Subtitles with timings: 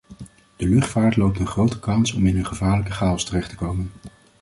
[0.55, 3.91] De luchtvaart loopt een grote kans om in een gevaarlijke chaos terecht te komen.